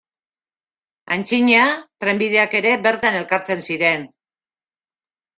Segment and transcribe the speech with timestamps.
[1.15, 1.65] Antzina,
[2.03, 4.07] trenbideak ere bertan elkartzen ziren.